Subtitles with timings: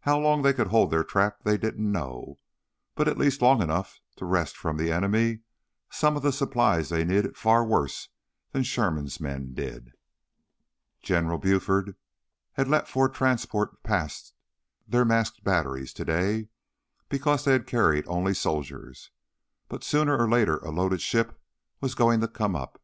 [0.00, 2.38] How long they could hold their trap they didn't know,
[2.94, 5.38] but at least long enough to wrest from the enemy
[5.90, 8.10] some of the supplies they needed far worse
[8.52, 9.92] than Sherman's men did.
[11.00, 11.96] General Buford
[12.52, 14.34] had let four transports past
[14.86, 16.48] their masked batteries today
[17.08, 19.12] because they had carried only soldiers.
[19.70, 21.40] But sooner or later a loaded ship
[21.80, 22.82] was going to come up.